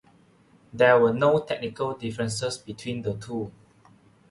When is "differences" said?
1.93-2.57